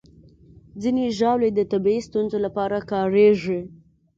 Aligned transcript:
ځینې 0.81 1.03
ژاولې 1.17 1.49
د 1.53 1.59
طبي 1.71 1.97
ستونزو 2.07 2.37
لپاره 2.45 2.77
کارېږي. 2.91 3.61